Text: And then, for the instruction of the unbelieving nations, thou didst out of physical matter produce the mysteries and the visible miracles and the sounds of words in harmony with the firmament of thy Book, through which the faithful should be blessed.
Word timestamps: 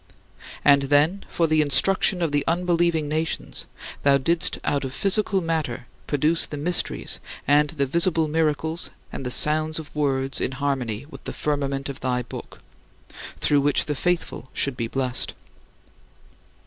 And 0.65 0.81
then, 0.89 1.25
for 1.29 1.45
the 1.45 1.61
instruction 1.61 2.23
of 2.23 2.31
the 2.31 2.43
unbelieving 2.47 3.07
nations, 3.07 3.67
thou 4.01 4.17
didst 4.17 4.57
out 4.63 4.83
of 4.83 4.95
physical 4.95 5.41
matter 5.41 5.85
produce 6.07 6.47
the 6.47 6.57
mysteries 6.57 7.19
and 7.47 7.69
the 7.69 7.85
visible 7.85 8.27
miracles 8.27 8.89
and 9.13 9.23
the 9.23 9.29
sounds 9.29 9.77
of 9.77 9.95
words 9.95 10.41
in 10.41 10.53
harmony 10.53 11.05
with 11.11 11.23
the 11.25 11.33
firmament 11.33 11.87
of 11.87 11.99
thy 11.99 12.23
Book, 12.23 12.61
through 13.37 13.61
which 13.61 13.85
the 13.85 13.93
faithful 13.93 14.49
should 14.53 14.75
be 14.75 14.87
blessed. 14.87 15.35